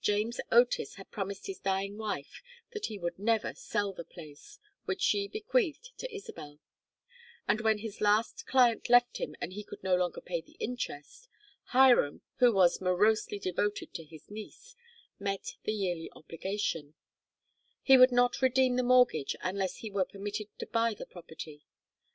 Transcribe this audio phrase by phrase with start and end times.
[0.00, 5.02] James Otis had promised his dying wife that he would never sell the place, which
[5.02, 6.58] she bequeathed to Isabel;
[7.46, 11.28] and when his last client left him and he could no longer pay the interest,
[11.64, 14.74] Hiram, who was morosely devoted to his niece,
[15.18, 16.94] met the yearly obligation:
[17.82, 21.66] he would not redeem the mortgage unless he were permitted to buy the property.